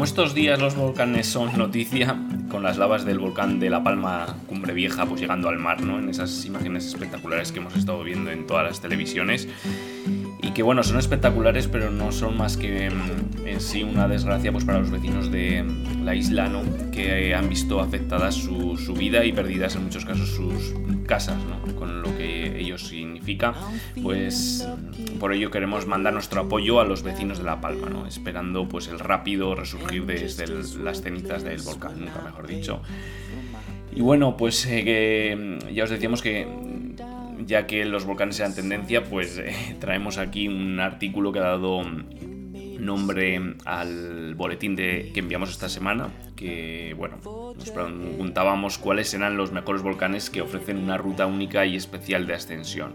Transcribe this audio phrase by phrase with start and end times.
[0.00, 2.16] Como estos días los volcanes son noticia,
[2.48, 5.98] con las lavas del volcán de La Palma, Cumbre Vieja, pues llegando al mar, ¿no?
[5.98, 9.46] En esas imágenes espectaculares que hemos estado viendo en todas las televisiones.
[10.40, 14.50] Y que bueno, son espectaculares, pero no son más que mm, en sí una desgracia
[14.52, 15.66] pues, para los vecinos de
[16.02, 16.62] la isla, ¿no?
[16.92, 20.72] Que han visto afectada su, su vida y perdidas en muchos casos sus
[21.06, 21.76] casas, ¿no?
[21.76, 22.19] Con lo que
[24.02, 24.66] Pues
[25.18, 28.06] por ello queremos mandar nuestro apoyo a los vecinos de La Palma, ¿no?
[28.06, 30.46] Esperando pues el rápido resurgir desde
[30.82, 32.82] las cenizas del volcán, nunca mejor dicho.
[33.92, 36.46] Y bueno, pues eh, ya os decíamos que
[37.46, 41.82] ya que los volcanes sean tendencia, pues eh, traemos aquí un artículo que ha dado
[42.80, 47.16] nombre al boletín de, que enviamos esta semana, que bueno,
[47.56, 52.34] nos preguntábamos cuáles eran los mejores volcanes que ofrecen una ruta única y especial de
[52.34, 52.92] ascensión.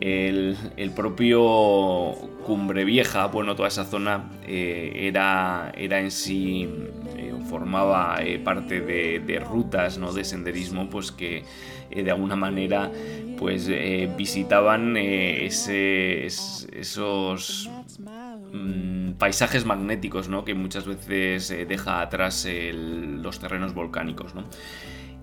[0.00, 2.12] El, el propio
[2.44, 6.68] Cumbre Vieja, bueno, toda esa zona eh, era, era en sí,
[7.16, 10.12] eh, formaba eh, parte de, rutas ¿no?
[10.12, 11.42] de senderismo, pues que
[11.90, 12.92] de alguna manera
[13.38, 13.68] pues
[14.16, 17.68] visitaban ese, es- esos
[18.52, 20.44] mm, paisajes magnéticos ¿no?
[20.44, 24.34] que muchas veces eh, deja atrás los terrenos volcánicos.
[24.34, 24.44] ¿no?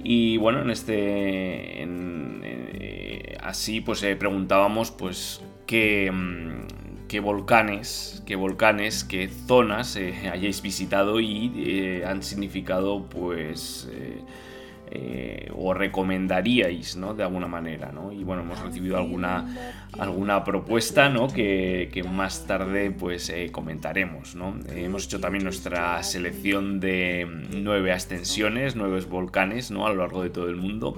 [0.07, 1.81] Y bueno, en este.
[1.81, 10.29] eh, así pues eh, preguntábamos pues qué, mm, qué volcanes, qué volcanes, qué zonas eh,
[10.31, 13.89] hayáis visitado y han significado pues.
[14.91, 17.13] Eh, o recomendaríais, ¿no?
[17.13, 17.91] De alguna manera.
[18.11, 19.45] Y bueno, hemos recibido alguna,
[19.97, 21.27] alguna propuesta, ¿no?
[21.27, 24.35] Que, más tarde, pues, eh, comentaremos.
[24.69, 29.87] Eh, hemos hecho también nuestra selección de nueve ascensiones, nueve volcanes, ¿no?
[29.87, 30.95] A lo largo de todo el mundo.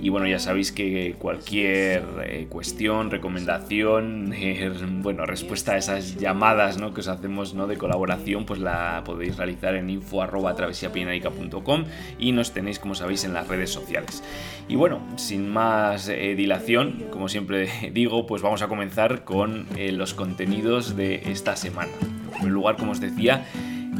[0.00, 4.32] Y bueno, ya sabéis que cualquier eh, cuestión, recomendación,
[5.02, 6.94] bueno, respuesta a esas llamadas, ¿no?
[6.94, 7.66] Que os hacemos, ¿no?
[7.66, 11.84] De colaboración, pues la podéis realizar en info@travesiapinaica.com
[12.18, 14.22] y nos tenéis, como sabéis, en las redes sociales.
[14.68, 19.92] Y bueno, sin más eh, dilación, como siempre digo, pues vamos a comenzar con eh,
[19.92, 21.90] los contenidos de esta semana.
[22.02, 23.46] En primer lugar, como os decía,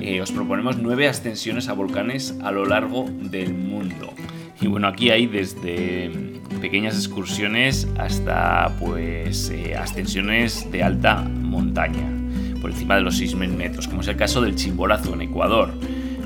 [0.00, 4.12] eh, os proponemos nueve ascensiones a volcanes a lo largo del mundo.
[4.60, 6.10] Y bueno, aquí hay desde
[6.60, 12.10] pequeñas excursiones hasta pues ascensiones de alta montaña,
[12.60, 15.72] por encima de los 6.000 metros, como es el caso del Chimborazo en Ecuador.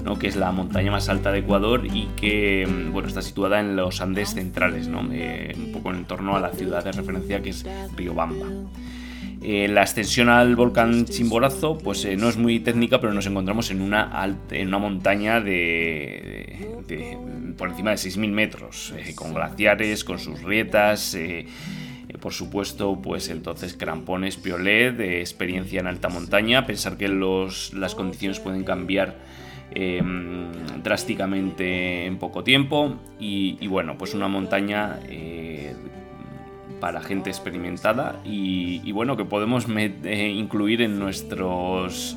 [0.03, 0.19] ¿No?
[0.19, 3.77] que es la montaña más alta de Ecuador y que mm, bueno, está situada en
[3.77, 4.89] los Andes centrales.
[5.13, 7.65] Eh, un poco en torno a la ciudad de referencia que es
[7.97, 8.47] Riobamba.
[9.45, 13.73] Eh, la ascensión al volcán Chimborazo pues eh, no es muy técnica, pero nos encontramos
[13.73, 14.11] en una,
[14.51, 16.69] en una montaña de,
[17.59, 21.15] por encima de 6.000 metros, eh, con glaciares, con sus grietas.
[21.15, 21.47] eh,
[22.21, 28.39] por supuesto, pues entonces crampones Piolet, de experiencia en alta montaña, pensar que las condiciones
[28.39, 29.17] pueden cambiar
[29.75, 30.03] eh,
[30.83, 35.75] drásticamente en poco tiempo y, bueno, pues una montaña eh,
[36.81, 42.17] para gente experimentada y, bueno, que podemos eh, incluir en nuestros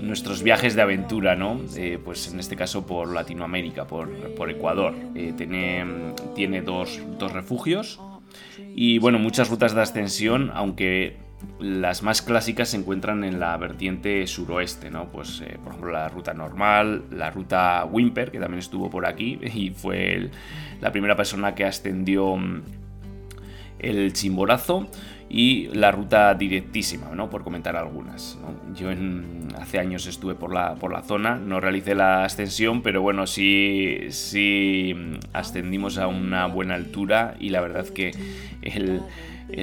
[0.00, 1.60] nuestros viajes de aventura, ¿no?
[1.76, 4.08] Eh, pues en este caso por Latinoamérica, por,
[4.48, 4.94] Ecuador.
[5.36, 5.84] Tiene
[6.34, 8.00] tiene dos, dos refugios
[8.74, 11.18] y bueno, muchas rutas de ascensión, aunque
[11.58, 15.06] las más clásicas se encuentran en la vertiente suroeste, ¿no?
[15.10, 19.38] Pues eh, por ejemplo la ruta normal, la ruta Wimper, que también estuvo por aquí
[19.54, 20.30] y fue
[20.80, 22.62] la primera persona que ascendió mm,
[23.78, 24.88] el Chimborazo
[25.28, 27.30] y la ruta directísima, ¿no?
[27.30, 28.36] por comentar algunas.
[28.74, 28.88] Yo
[29.60, 34.08] hace años estuve por la, por la zona, no realicé la ascensión, pero bueno, sí,
[34.10, 34.92] sí
[35.32, 38.10] ascendimos a una buena altura y la verdad que
[38.62, 39.02] el,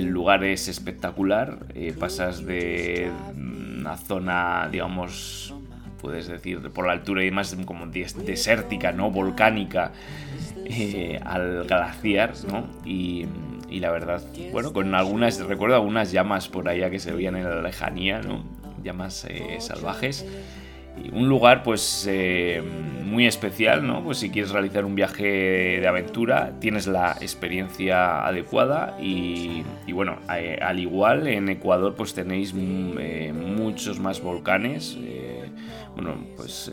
[0.06, 1.60] lugar es espectacular.
[1.74, 5.54] Eh, pasas de una zona, digamos,
[6.02, 9.12] puedes decir, por la altura y demás, como desértica, ¿no?
[9.12, 9.92] Volcánica,
[10.66, 12.68] eh, al glaciar, ¿no?
[12.86, 13.26] Y
[13.70, 17.44] y la verdad, bueno, con algunas, recuerdo algunas llamas por allá que se veían en
[17.44, 18.44] la lejanía, ¿no?
[18.84, 20.26] Llamas eh, salvajes.
[21.14, 24.04] Un lugar pues eh, muy especial, ¿no?
[24.04, 30.60] Pues si quieres realizar un viaje de aventura, tienes la experiencia adecuada y, bueno, eh,
[30.62, 34.98] al igual en Ecuador pues tenéis muchos más volcanes.
[35.96, 36.72] bueno, pues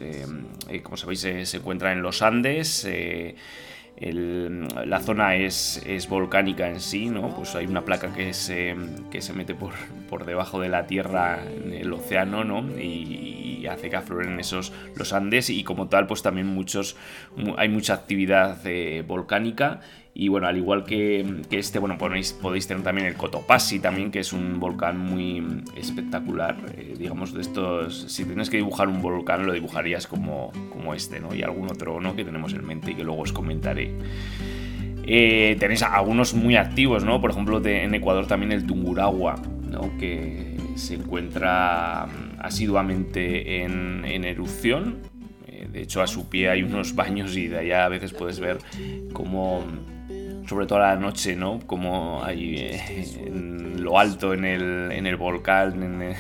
[0.83, 2.87] como sabéis se encuentra en los Andes
[4.01, 7.35] la zona es, volcánica en sí, ¿no?
[7.35, 8.77] Pues hay una placa que se,
[9.11, 9.73] que se mete por,
[10.09, 12.79] por debajo de la tierra en el océano, ¿no?
[12.79, 16.97] Y, hace que afloren esos los Andes y como tal, pues también muchos,
[17.57, 19.81] hay mucha actividad eh, volcánica
[20.17, 24.21] y bueno, al igual que, este, bueno, podéis, podéis, tener también el Cotopaxi también, que
[24.21, 26.57] es un volcán muy espectacular.
[26.77, 31.19] Eh, digamos, de estos, si tienes que dibujar un volcán, lo dibujarías como, como este,
[31.19, 31.35] ¿no?
[31.35, 32.15] Y algún otro, ¿no?
[32.15, 33.91] Que tenemos en mente y que luego os comentaré.
[35.05, 37.21] Eh, tenéis algunos muy activos, ¿no?
[37.21, 39.35] Por ejemplo, en Ecuador también el Tunguragua,
[39.69, 39.99] ¿no?
[39.99, 42.05] Que se encuentra
[42.39, 44.99] asiduamente en, en erupción.
[45.49, 48.39] Eh, de hecho, a su pie hay unos baños y de allá a veces puedes
[48.39, 48.59] ver
[49.13, 49.65] cómo
[50.47, 51.61] sobre todo a la noche, ¿no?
[51.67, 56.15] Como hay eh, en lo alto en el, en el volcán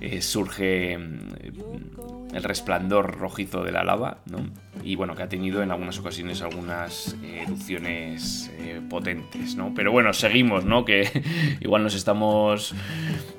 [0.00, 4.46] eh, surge mm, el resplandor rojizo de la lava, ¿no?
[4.84, 9.72] Y bueno, que ha tenido en algunas ocasiones algunas erupciones eh, potentes, ¿no?
[9.74, 10.84] Pero bueno, seguimos, ¿no?
[10.84, 11.22] Que
[11.60, 12.74] igual nos estamos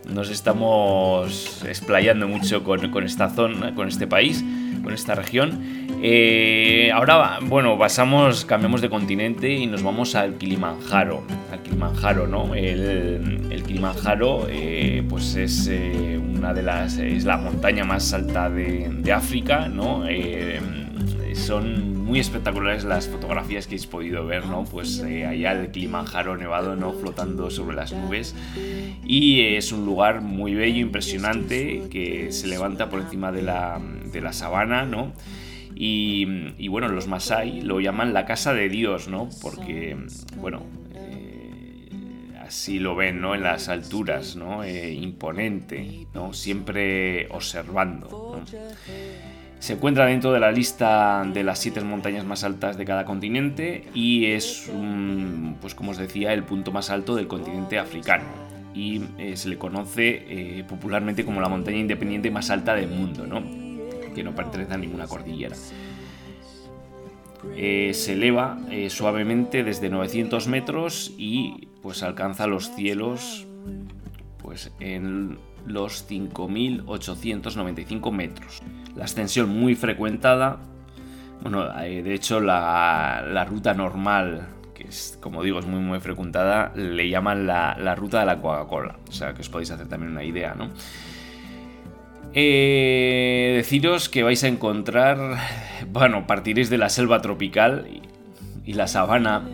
[0.09, 4.43] nos estamos explayando mucho con, con esta zona, con este país,
[4.83, 5.59] con esta región.
[6.01, 11.23] Eh, ahora, bueno, pasamos, cambiamos de continente y nos vamos al Kilimanjaro.
[11.51, 12.53] Al Kilimanjaro, ¿no?
[12.53, 18.49] El, el Kilimanjaro, eh, pues es eh, una de las, es la montaña más alta
[18.49, 20.03] de, África, ¿no?
[21.35, 24.65] son muy espectaculares las fotografías que habéis podido ver, ¿no?
[24.65, 26.93] Pues allá el Kilimanjaro nevado, ¿no?
[26.93, 28.35] Flotando sobre las nubes.
[29.05, 34.21] Y es un lugar muy bello, impresionante, que se levanta por encima de la, de
[34.21, 35.13] la sabana, ¿no?
[35.75, 39.29] Y, bueno, los Masai lo llaman la casa de Dios, ¿no?
[39.41, 39.97] Porque,
[40.37, 40.61] bueno,
[40.93, 41.89] eh,
[42.41, 43.33] así lo ven, ¿no?
[43.33, 44.63] En las alturas, ¿no?
[44.63, 46.33] Eh, imponente, ¿no?
[46.33, 48.43] Siempre observando,
[49.63, 53.85] Se encuentra dentro de la lista de las siete montañas más altas de cada continente
[53.93, 54.69] y es,
[55.61, 58.25] pues como os decía, el punto más alto del continente africano
[58.73, 63.41] y eh, se le conoce popularmente como la montaña independiente más alta del mundo, ¿no?
[64.13, 65.55] que no pertenece a ninguna cordillera.
[67.55, 73.47] Eh, se eleva eh, suavemente desde 900 metros y pues alcanza los cielos
[74.41, 78.61] pues en los 5.895 metros.
[78.95, 80.59] La ascensión muy frecuentada,
[81.41, 85.99] bueno, eh, de hecho la, la, ruta normal, que es, como digo, es muy muy
[85.99, 89.87] frecuentada, le llaman la, la ruta de la Coca-Cola, o sea que os podéis hacer
[89.87, 90.69] también una idea, ¿no?
[92.35, 95.37] Eh, deciros que vais a encontrar,
[95.91, 97.87] bueno, partiréis de la selva tropical
[98.65, 99.47] y, la sabana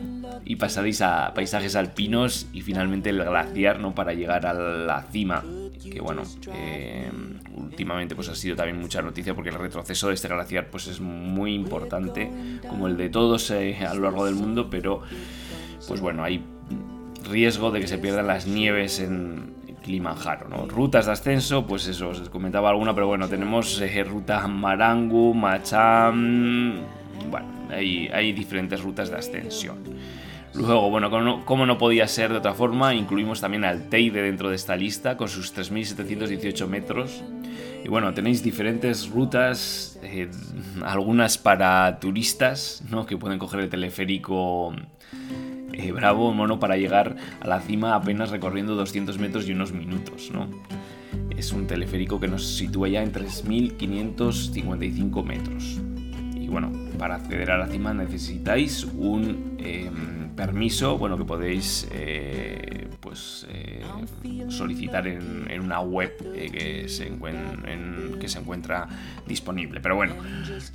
[0.45, 3.95] y pasaréis a paisajes alpinos y finalmente el glaciar, ¿no?
[3.95, 5.43] Para llegar a la cima,
[5.83, 7.09] que bueno, eh,
[7.55, 11.00] últimamente pues ha sido también mucha noticia porque el retroceso de este glaciar pues es
[11.00, 12.29] muy importante,
[12.67, 15.01] como el de todos eh, a lo largo del mundo, pero
[15.88, 16.43] pues bueno, hay
[17.29, 20.67] riesgo de que se pierdan las nieves en, Kilimanjaro, ¿no?
[20.67, 26.81] Rutas de ascenso, pues eso, os comentaba alguna, pero bueno, tenemos eh, ruta Marangu, Macham,
[27.31, 29.77] bueno, hay, diferentes rutas de ascensión.
[30.53, 31.10] Luego, bueno,
[31.46, 35.15] como no, podía ser de otra forma, incluimos también al Teide dentro de esta lista
[35.15, 37.24] con sus 3.718 metros.
[37.84, 40.29] Y bueno, tenéis diferentes rutas, eh,
[40.84, 43.06] algunas para turistas, ¿no?
[43.06, 44.75] Que pueden coger el teleférico
[45.74, 50.29] eh, bravo mono para llegar a la cima apenas recorriendo 200 metros y unos minutos,
[50.34, 50.50] ¿no?
[51.38, 55.79] Es un teleférico que nos sitúa ya en 3.555 metros.
[56.36, 62.88] Y bueno, para acceder a la cima necesitáis un em, permiso, bueno, que podéis eh,
[63.01, 63.84] pues, eh,
[64.48, 67.12] solicitar en, una web que, se
[68.19, 68.88] que se encuentra
[69.27, 69.81] disponible.
[69.81, 70.15] Pero bueno,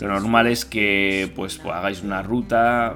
[0.01, 2.95] lo normal es que pues, hagáis una ruta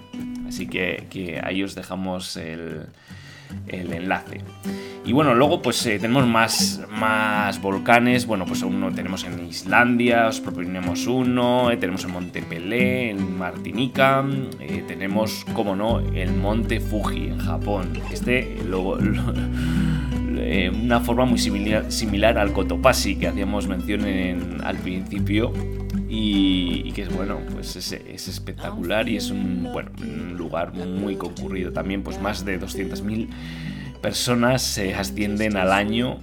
[0.49, 2.87] Así que, ahí os dejamos el,
[3.69, 4.41] el enlace.
[5.07, 8.27] Y bueno, luego pues eh, tenemos más, más volcanes.
[8.27, 11.71] Bueno, pues uno tenemos en Islandia, os proponemos uno.
[11.71, 14.25] Eh, tenemos el Monte Pelé en Martinica.
[14.59, 17.93] Eh, tenemos, como no, el Monte Fuji en Japón.
[18.11, 18.99] Este, luego,
[20.73, 25.53] una forma muy similar, similar al Cotopaxi que hacíamos mención al principio.
[26.19, 31.17] Y, que es bueno, pues es, es, espectacular y es un, bueno, un lugar muy
[31.17, 31.73] concurrido.
[31.73, 33.29] También pues más de 200.000
[34.01, 36.19] personas se ascienden al año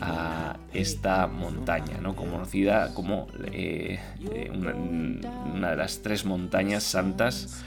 [0.00, 2.16] a esta montaña, ¿no?
[2.16, 3.98] conocida como eh,
[4.32, 7.62] eh, una, de las tres montañas santas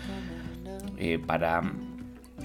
[0.97, 1.61] eh, para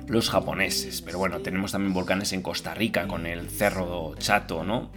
[0.06, 1.00] los japoneses.
[1.00, 4.90] Pero bueno, tenemos también volcanes en Costa Rica con el Cerro Chato, ¿no?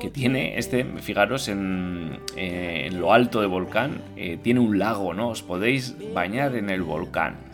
[0.00, 4.02] Que tiene este, fijaros, en, en lo alto de volcán,
[4.42, 5.30] tiene un lago, ¿no?
[5.30, 7.48] Os podéis bañar en el volcán.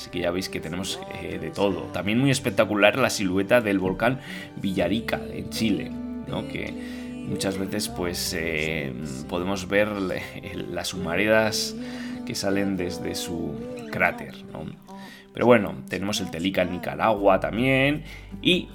[0.00, 1.82] Así que ya veis que tenemos eh, de todo.
[1.92, 4.20] También muy espectacular la silueta del volcán
[4.56, 5.92] Villarica en Chile,
[6.50, 6.72] que
[7.28, 8.94] muchas veces pues eh,
[9.28, 9.88] podemos ver
[10.70, 11.76] las humaredas
[12.24, 13.54] que salen desde su
[13.92, 14.36] cráter.
[15.34, 18.04] Pero bueno, tenemos el Telica en Nicaragua también
[18.40, 18.70] y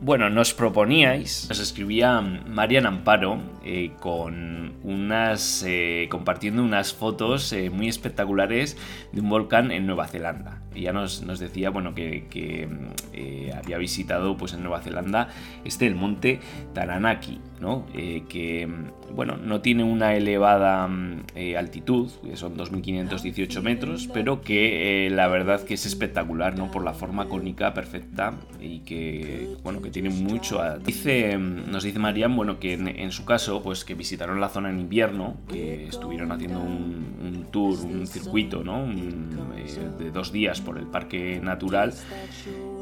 [0.00, 5.64] bueno, nos proponíais, nos escribía Marian Amparo eh, con unas,
[6.08, 8.76] compartiendo unas fotos muy espectaculares
[9.12, 12.68] de un volcán en Nueva Zelanda ya nos, decía bueno, que,
[13.12, 15.28] eh, había visitado pues, en Nueva Zelanda
[15.64, 16.40] este el monte
[16.72, 17.86] Taranaki, ¿no?
[17.94, 18.68] Eh, que
[19.14, 25.62] bueno, no tiene una elevada mm, eh, altitud, son 2.518 metros, pero que la verdad
[25.64, 26.70] que es espectacular ¿no?
[26.70, 30.60] por la forma cónica perfecta y que, bueno, que tiene mucho...
[30.78, 34.70] Dice, mm, nos dice Marian bueno, que en, su caso pues, que visitaron la zona
[34.70, 38.86] en invierno, que estuvieron haciendo un, tour, un circuito ¿no?
[38.86, 41.94] de dos días por el parque natural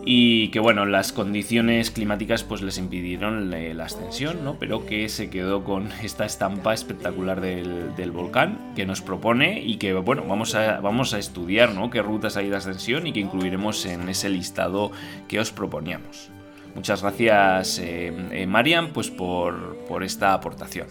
[0.04, 4.58] y que bueno, las condiciones climáticas pues les impidieron la ascensión, ¿no?
[4.58, 9.92] pero que se quedó con esta estampa espectacular del, volcán que nos propone y que
[9.94, 11.90] bueno, vamos a, vamos a estudiar ¿no?
[11.90, 14.90] qué rutas hay de ascensión y que incluiremos en ese listado
[15.28, 16.30] que os proponíamos.
[16.74, 20.86] Muchas gracias eh, eh, Marian pues por, por esta aportación.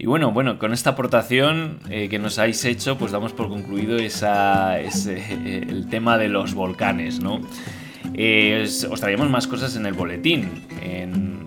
[0.00, 3.98] Y bueno, bueno, con esta aportación eh, que nos habéis hecho, pues damos por concluido
[3.98, 7.38] esa, el tema de los volcanes, ¿no?
[8.14, 10.48] Eh, os, traíamos más cosas en el boletín.
[10.80, 11.40] En,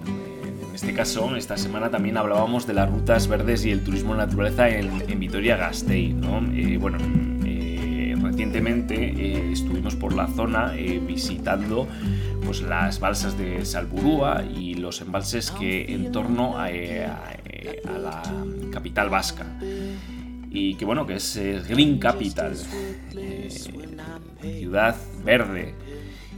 [0.75, 5.19] este caso, esta semana también hablábamos de las rutas verdes y el turismo naturaleza en,
[5.19, 6.38] Vitoria-Gasteiz, ¿no?
[6.53, 7.00] Eh, bueno,
[8.22, 10.74] recientemente estuvimos por la zona
[11.07, 11.88] visitando
[12.45, 18.22] pues, las balsas de Salburúa y los embalses que en torno a a la
[18.72, 19.46] capital vasca.
[20.50, 22.53] Y que bueno, que es Green Capital,
[23.15, 25.74] eh, ciudad verde.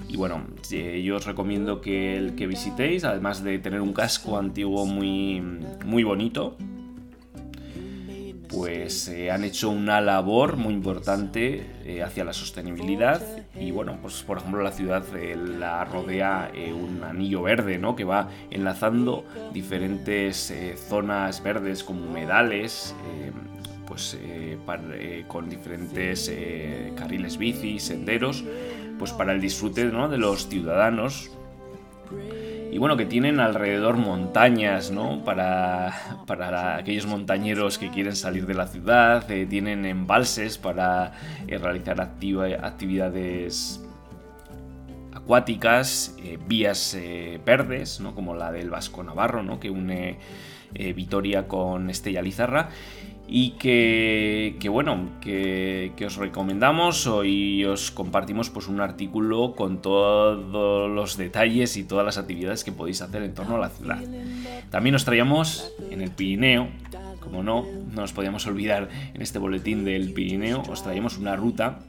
[0.08, 4.86] Y bueno, yo os recomiendo que el que visitéis, además de tener un casco antiguo
[4.86, 5.42] muy,
[5.86, 6.56] muy bonito,
[8.50, 13.22] pues eh, han hecho una labor muy importante eh, hacia la sostenibilidad.
[13.60, 17.96] y bueno, pues por ejemplo la ciudad eh, la rodea un anillo verde, ¿no?
[17.96, 20.54] Que va enlazando diferentes
[20.90, 22.96] zonas verdes como humedales,
[23.88, 24.18] pues
[25.28, 26.32] con diferentes
[26.96, 28.44] carriles bici, senderos,
[28.98, 31.30] pues para el disfrute de los ciudadanos
[32.76, 35.24] y bueno, que tienen alrededor montañas, ¿no?
[35.24, 35.94] Para,
[36.28, 41.14] para aquellos montañeros que quieren salir de la ciudad, eh, tienen embalses para
[41.48, 43.82] eh, realizar actividades
[45.14, 46.98] acuáticas, eh, vías
[47.46, 48.14] verdes, ¿no?
[48.14, 49.58] Como la del Vasco Navarro, ¿no?
[49.58, 50.20] Que une
[50.74, 52.68] Vitoria con Estella Lizarra
[53.28, 61.18] y que, bueno, que, os recomendamos hoy os compartimos pues un artículo con todos los
[61.18, 64.02] detalles y todas las actividades que podéis hacer en torno a la ciudad.
[64.70, 66.68] También os traíamos en el Pirineo,
[67.20, 71.80] como no, no nos podíamos olvidar en este boletín del Pirineo, os traíamos una ruta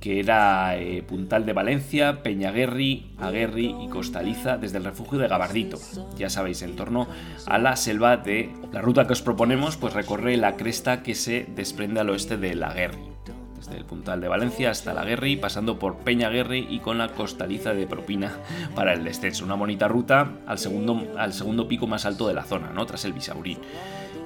[0.00, 5.78] que era eh, Puntal de Valencia, Peñaguerri, Aguerri y Costaliza desde el refugio de Gabardito.
[6.16, 7.08] Ya sabéis, en torno
[7.46, 11.46] a la selva de la ruta que os proponemos, pues recorre la cresta que se
[11.54, 13.10] desprende al oeste de la Aguerri.
[13.56, 17.74] Desde el Puntal de Valencia hasta la Guerri, pasando por Peñaguerri y con la costaliza
[17.74, 18.38] de propina
[18.74, 19.44] para el descenso.
[19.44, 22.86] Una bonita ruta al segundo, al segundo pico más alto de la zona, ¿no?
[22.86, 23.58] tras el Bisaurí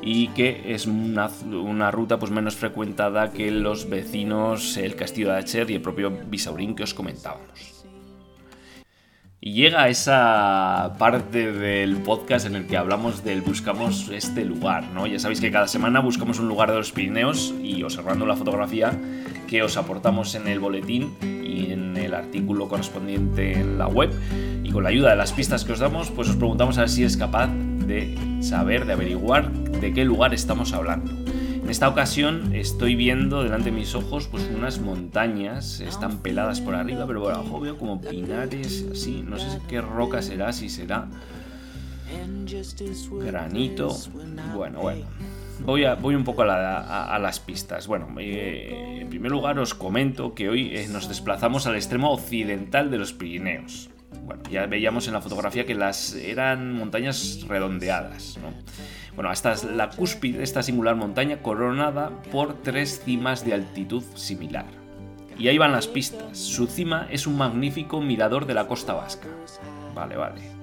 [0.07, 5.71] y que es una, ruta pues menos frecuentada que los vecinos el Castillo de Acher
[5.71, 7.87] y el propio Bisaurín que os comentábamos.
[9.41, 15.07] Y llega esa parte del podcast en el que hablamos del buscamos este lugar, ¿no?
[15.07, 18.99] Ya sabéis que cada semana buscamos un lugar de los Pirineos y observando la fotografía
[19.47, 24.11] que os aportamos en el boletín y en el artículo correspondiente en la web
[24.63, 26.91] y con la ayuda de las pistas que os damos, pues os preguntamos a ver
[26.91, 27.51] si es capaz
[27.87, 31.13] de saber, de averiguar de qué lugar estamos hablando.
[31.63, 36.75] En esta ocasión estoy viendo delante de mis ojos pues unas montañas, están peladas por
[36.75, 41.09] arriba, pero por abajo veo como pinares, así, no sé qué roca será, si será
[43.25, 43.97] granito,
[44.55, 45.07] bueno, bueno.
[45.61, 47.87] Voy, a, voy un poco a, las pistas.
[47.87, 52.91] Bueno, eh, en primer lugar os comento que hoy eh, nos desplazamos al extremo occidental
[52.91, 53.89] de los Pirineos.
[54.23, 58.39] Bueno, ya veíamos en la fotografía que las eran montañas redondeadas,
[59.15, 64.67] Bueno, hasta la cúspide de esta singular montaña coronada por tres cimas de altitud similar.
[65.39, 66.39] Y ahí van las pistas.
[66.39, 69.29] Su cima es un magnífico mirador de la costa vasca.
[69.95, 70.55] Vale, vale.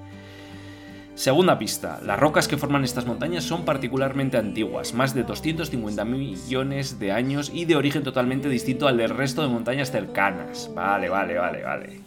[1.21, 1.99] Segunda pista.
[2.03, 7.51] Las rocas que forman estas montañas son particularmente antiguas, más de 250 millones de años
[7.53, 10.71] y de origen totalmente distinto al del resto de montañas cercanas.
[10.73, 11.99] Vale, vale, vale, vale.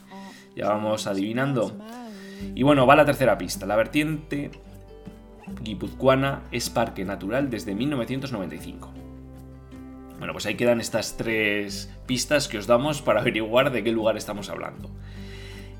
[0.54, 1.72] Ya vamos adivinando.
[2.54, 3.66] Y bueno, va la tercera pista.
[3.66, 4.50] La vertiente
[5.62, 8.92] guipuzcoana es parque natural desde 1995.
[10.18, 14.16] Bueno, pues ahí quedan estas tres pistas que os damos para averiguar de qué lugar
[14.16, 14.90] estamos hablando.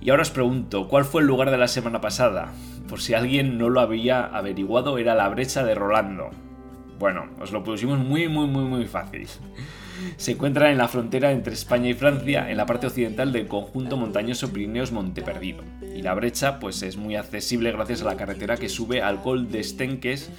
[0.01, 2.53] Y ahora os pregunto, ¿cuál fue el lugar de la semana pasada?
[2.89, 6.31] Por si alguien no lo había averiguado, era la brecha de Rolando.
[6.99, 9.29] Bueno, os lo pusimos muy, muy, muy, muy fácil
[10.17, 13.97] se encuentra en la frontera entre España y Francia, en la parte occidental del conjunto
[13.97, 15.63] montañoso Pirineos Monteperdido.
[15.95, 19.51] Y la brecha pues, es muy accesible gracias a la carretera que sube al Col
[19.51, 20.31] de Stenques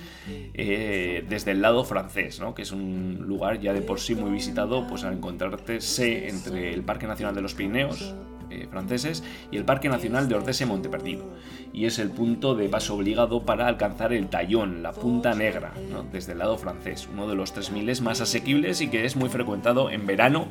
[0.53, 2.53] eh, desde el lado francés, ¿no?
[2.53, 6.83] que es un lugar ya de por sí muy visitado pues, al encontrarse entre el
[6.83, 8.15] Parque Nacional de los Pirineos,
[8.55, 11.25] eh, franceses y el Parque Nacional de Ordese Monteperdido.
[11.73, 15.73] Y es el punto de paso obligado para alcanzar el tallón, la punta negra,
[16.11, 19.89] desde el lado francés, uno de los 3000 más asequibles y que es muy frecuentado
[19.89, 20.47] en verano.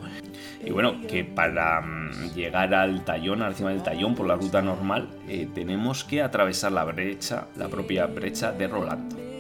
[0.65, 4.37] Y bueno, que para mm, llegar al tallón, a la cima del tallón por la
[4.37, 9.34] ruta normal, eh, tenemos que atravesar la brecha, la propia brecha de Rolando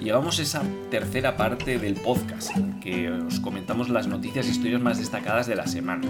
[0.00, 4.80] llegamos a esa tercera parte del podcast, en que os comentamos las noticias y historias
[4.80, 6.08] más destacadas de la semana.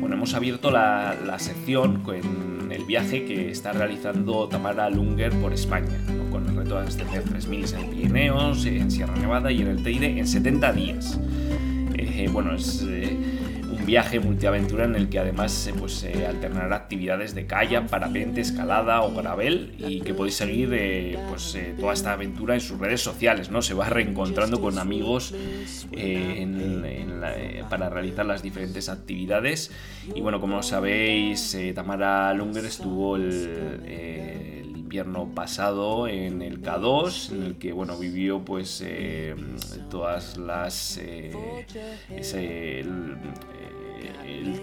[0.00, 5.98] Bueno, hemos abierto la, sección con el viaje que está realizando Tamara Lunger por España,
[6.30, 10.18] con el reto de ascender 3.000 en Pirineos, en Sierra Nevada y en el Teide
[10.18, 11.18] en 70 días.
[11.94, 12.84] Eh, bueno, es...
[12.86, 13.35] Eh,
[13.86, 19.14] viaje multiaventura en el que además pues, se alternará actividades de kayak, parapente, escalada o
[19.14, 23.48] gravel y que podéis seguir eh, pues, eh, toda esta aventura en sus redes sociales,
[23.50, 23.62] ¿no?
[23.62, 25.32] Se va reencontrando con amigos
[25.92, 29.70] eh, para realizar las diferentes actividades
[30.14, 37.56] y bueno, como sabéis, Tamara Lunger estuvo el, invierno pasado en el K2, en el
[37.56, 38.84] que bueno, vivió pues
[39.90, 43.16] todas las ese, el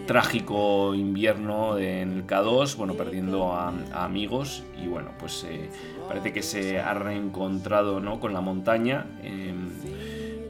[0.05, 5.69] trágico invierno en el K2, bueno, perdiendo a, amigos y bueno, pues eh,
[6.07, 8.19] parece que se ha reencontrado ¿no?
[8.19, 9.69] con la montaña, em,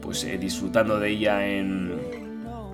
[0.00, 2.00] pues eh, disfrutando de ella en,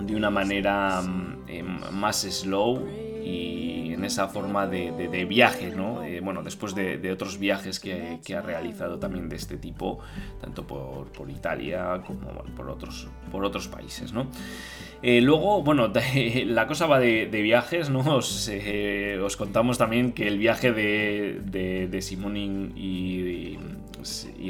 [0.01, 1.03] de una manera
[1.47, 2.87] em, más slow
[3.23, 5.90] y en esa forma de, viaje, ¿no?
[6.21, 9.99] Bueno, después de, otros viajes que, ha realizado también de este tipo,
[10.41, 12.21] tanto por, Italia como
[12.57, 14.27] por, otros, por otros países, ¿no?
[15.03, 15.93] Eh, luego, bueno,
[16.47, 18.01] la cosa va de, viajes, ¿no?
[18.17, 18.51] Os,
[19.23, 22.01] os, contamos también que el viaje de, de,
[22.77, 23.59] y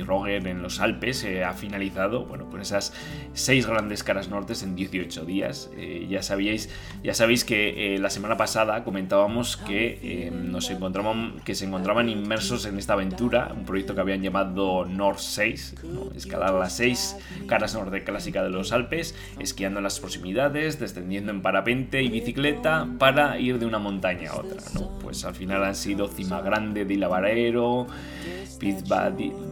[0.07, 2.93] Roger en los Alpes eh, ha finalizado bueno, con esas
[3.33, 5.71] seis grandes caras nortes en 18 días.
[5.77, 6.69] Eh, ya, sabíais,
[7.03, 12.67] ya sabéis que eh, la semana pasada comentábamos que, nos encontraban, que se encontraban inmersos
[12.67, 15.75] en esta aventura, un proyecto que habían llamado North 6,
[16.15, 21.43] escalar las seis caras norte clásica de los Alpes, esquiando en las proximidades, descendiendo en
[21.43, 24.61] parapente y bicicleta para ir de una montaña a otra.
[25.01, 27.87] Pues al final han sido Cima Grande de Ilabarero,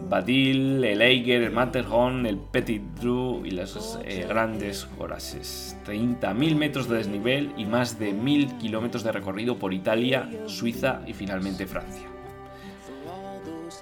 [0.08, 5.76] Badil, el Eiger, el Matterhorn, el Petit Drew y las eh, grandes Horaces.
[5.86, 11.14] 30.000 metros de desnivel y más de 1.000 kilómetros de recorrido por Italia, Suiza y
[11.14, 12.08] finalmente Francia.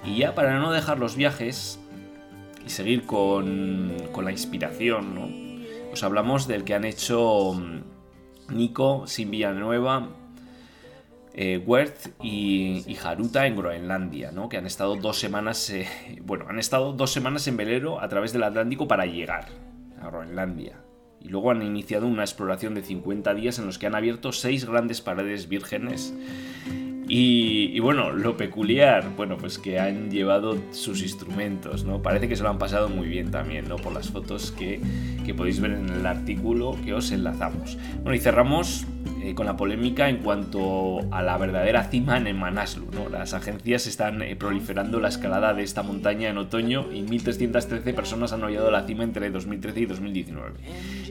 [0.05, 1.79] Y ya para no dejar los viajes
[2.65, 9.31] y seguir con, con la inspiración, os hablamos del que han hecho mm, Nico Sin
[9.31, 10.09] Villanueva
[11.39, 14.49] eh, Werth y, Haruta en Groenlandia, ¿no?
[14.49, 15.87] que han estado dos semanas, eh,
[16.23, 19.45] bueno, han estado dos semanas en velero a través del Atlántico para llegar
[20.01, 20.81] a Groenlandia.
[21.21, 24.65] Y luego han iniciado una exploración de 50 días en los que han abierto seis
[24.65, 26.13] grandes paredes vírgenes.
[27.09, 32.01] Y, bueno, lo peculiar, bueno, pues que han llevado sus instrumentos, ¿no?
[32.01, 33.77] Parece que se lo han pasado muy bien también, ¿no?
[33.77, 34.81] Por las fotos que,
[35.25, 37.77] que podéis ver en el artículo que os enlazamos.
[38.03, 38.85] Bueno, y cerramos
[39.27, 42.87] eh, con la polémica en cuanto a la verdadera cima en Manaslu.
[43.11, 48.31] Las agencias están eh, proliferando la escalada de esta montaña en otoño y 1.313 personas
[48.31, 50.51] han hollado la cima entre 2013 y 2019.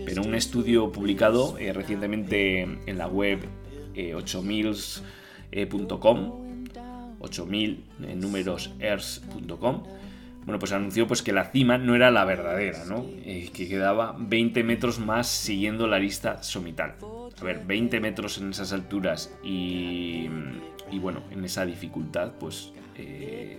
[0.05, 3.41] Pero un estudio publicado eh, recientemente en la web
[5.53, 6.47] 8000.com
[7.19, 7.85] 8000
[8.17, 9.83] números earth.com
[10.45, 13.05] bueno, pues anunció pues que la cima no era la verdadera, ¿no?
[13.05, 16.95] que quedaba 20 metros más siguiendo la lista somital
[17.41, 20.29] a ver, 20 metros en esas alturas y,
[21.01, 23.59] bueno, en esa dificultad, pues eh,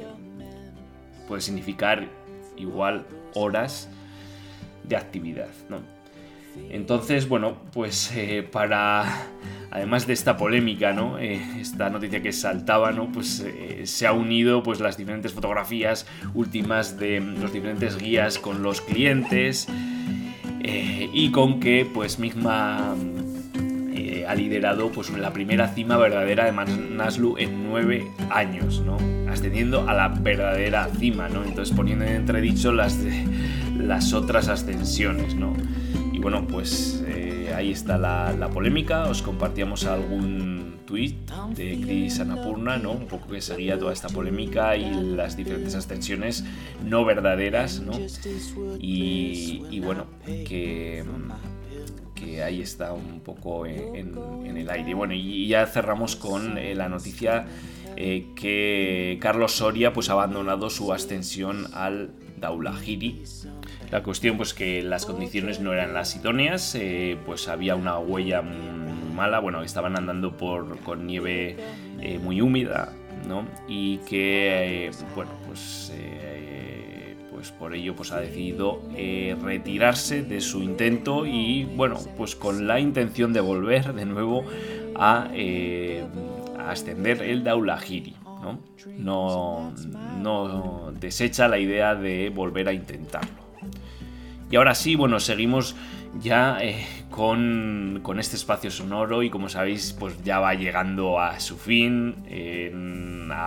[1.27, 2.07] puede significar
[2.55, 3.89] igual horas
[4.83, 5.81] de actividad, ¿no?
[6.69, 9.27] Entonces, bueno, pues eh, para,
[9.71, 11.17] además de esta polémica, ¿no?
[11.19, 13.11] Eh, esta noticia que saltaba, ¿no?
[13.11, 13.45] Pues
[13.83, 19.67] se ha unido pues las diferentes fotografías últimas de los diferentes guías con los clientes
[21.13, 22.93] y con que pues misma
[24.27, 28.97] ha liderado pues, la primera cima verdadera de Manaslu en nueve años, ¿no?
[29.29, 31.43] ascendiendo a la verdadera cima, ¿no?
[31.43, 32.97] entonces poniendo en entredicho las,
[33.77, 35.35] las otras ascensiones.
[35.35, 35.53] ¿no?
[36.29, 41.15] Bueno, pues eh, ahí está la, polémica, os compartíamos algún tweet
[41.55, 42.91] de Chris Anapurna, ¿no?
[42.91, 46.43] Un poco que seguía toda esta polémica y las diferentes ascensiones
[46.83, 47.93] no verdaderas, ¿no?
[48.77, 51.05] Y, bueno, que
[52.13, 54.17] que ahí está un poco en,
[54.57, 54.93] el aire.
[54.95, 57.45] Bueno, y ya cerramos con eh, la noticia
[57.95, 63.23] eh, que Carlos Soria pues, ha abandonado su ascensión al Daulahiri.
[63.91, 68.41] La cuestión pues que las condiciones no eran las idóneas, eh, pues había una huella
[68.41, 71.57] mala, bueno, estaban andando por, con nieve
[72.21, 72.93] muy húmeda,
[73.27, 73.45] ¿no?
[73.67, 75.91] Y que, bueno, pues
[77.37, 82.65] pues por ello pues ha decidido eh, retirarse de su intento y bueno, pues con
[82.65, 84.43] la intención de volver de nuevo
[84.95, 86.03] a, eh,
[86.57, 88.15] ascender el Daulahiri.
[88.41, 88.59] ¿No?
[88.97, 89.73] No,
[90.21, 93.47] no desecha la idea de volver a intentarlo.
[94.49, 95.75] Y ahora sí, bueno, seguimos
[96.21, 101.57] ya eh, con, este espacio sonoro y como sabéis pues ya va llegando a su
[101.57, 102.15] fin.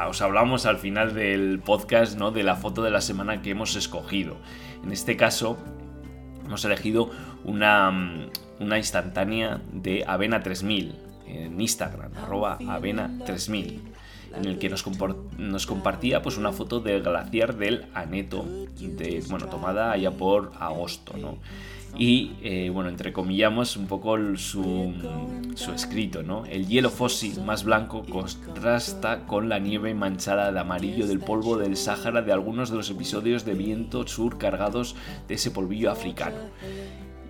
[0.09, 2.31] os hablamos al final del podcast ¿no?
[2.31, 4.37] de la foto de la semana que hemos escogido.
[4.85, 5.59] En este caso
[6.45, 7.11] hemos elegido
[7.45, 13.81] una, una instantánea de Avena 3000 en Instagram, arroba Avena 3000
[14.37, 14.85] en el que nos,
[15.39, 18.45] nos, compartía pues una foto del glaciar del Aneto,
[18.79, 21.39] de, bueno, tomada allá por agosto, ¿no?
[21.97, 24.93] y eh, bueno, entrecomillamos un poco su,
[25.55, 26.45] su, escrito, ¿no?
[26.47, 31.77] El hielo fósil más blanco contrasta con la nieve manchada de amarillo del polvo del
[31.77, 34.95] Sáhara de algunos de los episodios de viento sur cargados
[35.27, 36.37] de ese polvillo africano.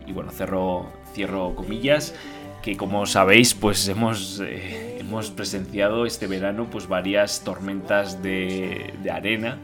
[0.07, 2.15] Y bueno, cierro, cierro comillas,
[2.63, 9.11] que como sabéis, pues hemos, eh, hemos presenciado este verano pues varias tormentas de, de
[9.11, 9.59] arena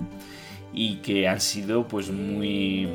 [0.73, 2.89] y que han sido pues muy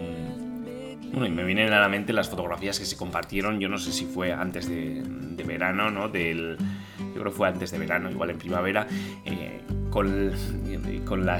[1.11, 3.91] Bueno, y me vienen a la mente las fotografías que se compartieron, yo no sé
[3.91, 5.03] si fue antes de,
[5.45, 6.07] verano, ¿no?
[6.07, 6.55] Del,
[6.99, 8.87] yo creo que fue antes de verano, igual en primavera,
[9.25, 10.31] eh, con,
[11.05, 11.39] con la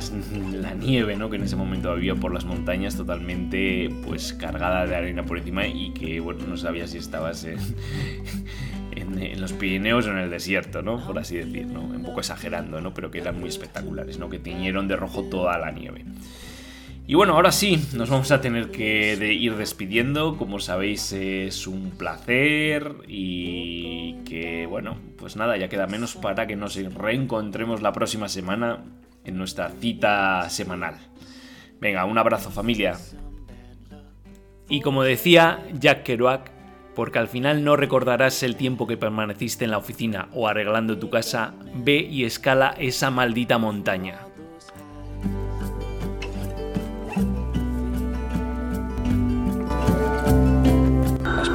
[0.77, 1.29] nieve, ¿no?
[1.29, 5.65] Que en ese momento había por las montañas totalmente, pues, cargada de arena por encima
[5.65, 7.45] y que, bueno, no sabía si estabas
[8.95, 11.05] en, los Pirineos o en el desierto, ¿no?
[11.05, 11.81] Por así decir, ¿no?
[11.81, 12.93] Un poco exagerando, ¿no?
[12.93, 14.29] Pero que eran muy espectaculares, ¿no?
[14.29, 16.03] Que tiñeron de rojo toda la nieve.
[17.11, 20.37] Y bueno, ahora sí, nos vamos a tener que ir despidiendo.
[20.37, 26.55] Como sabéis, es un placer y que, bueno, pues nada, ya queda menos para que
[26.55, 28.85] nos reencontremos la próxima semana
[29.25, 30.99] en nuestra cita semanal.
[31.81, 32.97] Venga, un abrazo familia.
[34.69, 36.49] Y como decía Jack Kerouac,
[36.95, 41.09] porque al final no recordarás el tiempo que permaneciste en la oficina o arreglando tu
[41.09, 44.30] casa, ve y escala esa maldita montaña.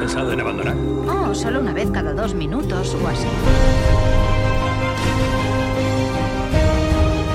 [0.07, 0.75] pensado en abandonar?
[1.09, 3.27] Oh, solo una vez cada dos minutos o así.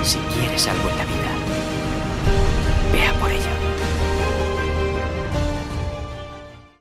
[0.03, 1.12] Si quieres algo en la vida